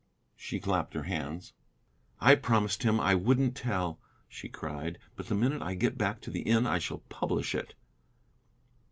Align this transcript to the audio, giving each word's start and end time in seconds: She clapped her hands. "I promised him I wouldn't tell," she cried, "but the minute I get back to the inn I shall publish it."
She 0.35 0.59
clapped 0.59 0.95
her 0.95 1.03
hands. 1.03 1.53
"I 2.19 2.33
promised 2.33 2.81
him 2.81 2.99
I 2.99 3.13
wouldn't 3.13 3.55
tell," 3.55 3.99
she 4.27 4.49
cried, 4.49 4.97
"but 5.15 5.27
the 5.27 5.35
minute 5.35 5.61
I 5.61 5.75
get 5.75 5.95
back 5.95 6.21
to 6.21 6.31
the 6.31 6.41
inn 6.41 6.65
I 6.65 6.79
shall 6.79 7.03
publish 7.09 7.53
it." 7.53 7.75